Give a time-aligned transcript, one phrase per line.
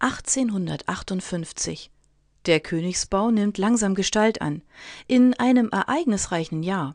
[0.00, 1.90] 1858.
[2.46, 4.62] Der Königsbau nimmt langsam Gestalt an.
[5.06, 6.94] In einem ereignisreichen Jahr.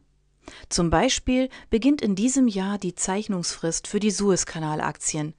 [0.70, 5.34] Zum Beispiel beginnt in diesem Jahr die Zeichnungsfrist für die Suezkanalaktien.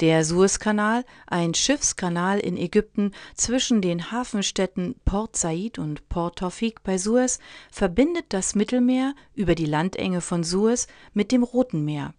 [0.00, 6.98] Der Suezkanal, ein Schiffskanal in Ägypten zwischen den Hafenstädten Port Said und Port Tawfik bei
[6.98, 7.40] Suez,
[7.70, 12.14] verbindet das Mittelmeer über die Landenge von Suez mit dem Roten Meer.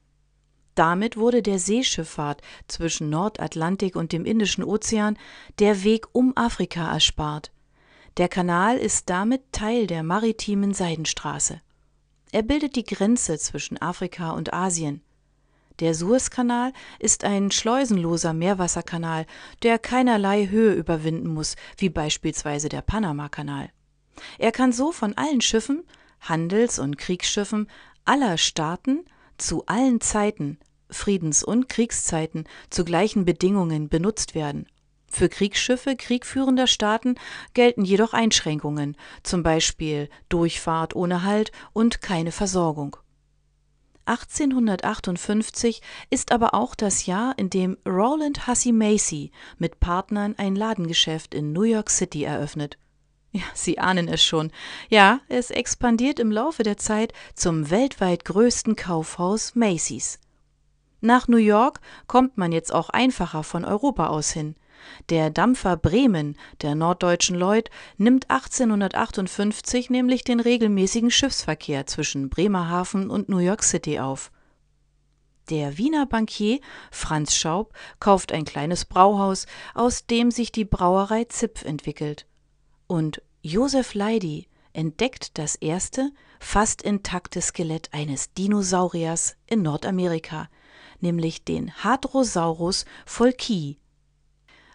[0.78, 5.18] Damit wurde der Seeschifffahrt zwischen Nordatlantik und dem Indischen Ozean
[5.58, 7.52] der Weg um Afrika erspart.
[8.18, 11.62] Der Kanal ist damit Teil der maritimen Seidenstraße.
[12.32, 15.02] Er bildet die Grenze zwischen Afrika und Asien.
[15.80, 19.26] Der Suezkanal ist ein schleusenloser Meerwasserkanal,
[19.64, 23.72] der keinerlei Höhe überwinden muss, wie beispielsweise der Panamakanal.
[24.38, 25.86] Er kann so von allen Schiffen,
[26.22, 27.68] Handels- und Kriegsschiffen
[28.06, 29.06] aller Staaten
[29.40, 30.60] zu allen Zeiten,
[30.90, 34.68] Friedens- und Kriegszeiten zu gleichen Bedingungen benutzt werden.
[35.10, 37.16] Für Kriegsschiffe kriegführender Staaten
[37.54, 42.98] gelten jedoch Einschränkungen, zum Beispiel Durchfahrt ohne Halt und keine Versorgung.
[44.06, 51.34] 1858 ist aber auch das Jahr, in dem Roland Hussey Macy mit Partnern ein Ladengeschäft
[51.34, 52.78] in New York City eröffnet.
[53.32, 54.52] Ja, Sie ahnen es schon.
[54.90, 60.20] Ja, es expandiert im Laufe der Zeit zum weltweit größten Kaufhaus Macy's.
[61.02, 64.56] Nach New York kommt man jetzt auch einfacher von Europa aus hin.
[65.10, 73.30] Der Dampfer Bremen der Norddeutschen Lloyd nimmt 1858 nämlich den regelmäßigen Schiffsverkehr zwischen Bremerhaven und
[73.30, 74.32] New York City auf.
[75.50, 76.60] Der Wiener Bankier
[76.92, 82.26] Franz Schaub kauft ein kleines Brauhaus, aus dem sich die Brauerei Zipf entwickelt.
[82.88, 90.50] Und Josef Leidy entdeckt das erste, fast intakte Skelett eines Dinosauriers in Nordamerika,
[91.02, 93.80] nämlich den Hadrosaurus volkii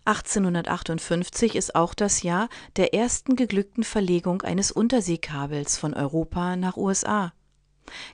[0.05, 7.33] 1858 ist auch das Jahr der ersten geglückten Verlegung eines Unterseekabels von Europa nach USA.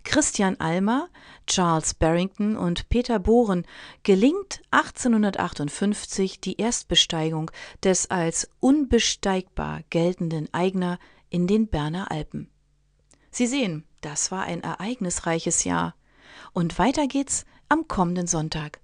[0.05, 1.09] Christian Almer,
[1.47, 3.65] Charles Barrington und Peter Bohren
[4.03, 7.51] gelingt 1858 die Erstbesteigung
[7.83, 10.99] des als unbesteigbar geltenden Eigner
[11.31, 12.51] in den Berner Alpen.
[13.31, 15.95] Sie sehen, das war ein ereignisreiches Jahr.
[16.53, 18.81] Und weiter geht's am kommenden Sonntag.